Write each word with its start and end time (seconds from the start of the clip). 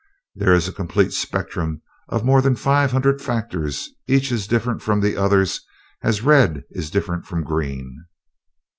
There 0.33 0.51
is 0.55 0.67
a 0.67 0.73
complete 0.73 1.13
spectrum 1.13 1.83
of 2.09 2.25
more 2.25 2.41
than 2.41 2.55
five 2.55 2.91
hundred 2.91 3.21
factors, 3.21 3.91
each 4.07 4.31
as 4.31 4.47
different 4.47 4.81
from 4.81 4.99
the 4.99 5.15
others 5.15 5.61
as 6.01 6.23
red 6.23 6.63
is 6.71 6.89
different 6.89 7.27
from 7.27 7.43
green. 7.43 8.05